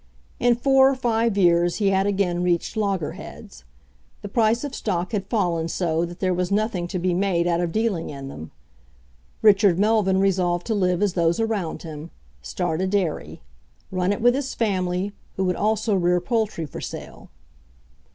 In 0.39 0.55
four 0.55 0.89
or 0.89 0.95
five 0.95 1.37
years 1.37 1.75
he 1.75 1.89
had 1.91 2.07
again 2.07 2.41
reached 2.41 2.75
loggerheads. 2.75 3.65
The 4.23 4.29
price 4.29 4.63
of 4.63 4.73
stock 4.73 5.11
had 5.11 5.27
fallen 5.27 5.67
so 5.67 6.05
that 6.05 6.19
there 6.19 6.33
was 6.33 6.51
nothing 6.51 6.87
to 6.87 6.97
be 6.97 7.13
made 7.13 7.45
out 7.45 7.59
of 7.59 7.71
dealing 7.71 8.09
in 8.09 8.27
them. 8.27 8.49
Richard 9.43 9.77
Melvyn 9.77 10.19
resolved 10.19 10.65
to 10.65 10.73
live 10.73 11.03
as 11.03 11.13
those 11.13 11.39
around 11.39 11.83
him 11.83 12.09
start 12.41 12.81
a 12.81 12.87
dairy; 12.87 13.41
run 13.91 14.11
it 14.11 14.21
with 14.21 14.33
his 14.33 14.55
family, 14.55 15.11
who 15.35 15.43
would 15.43 15.55
also 15.55 15.93
rear 15.93 16.19
poultry 16.19 16.65
for 16.65 16.81
sale. 16.81 17.29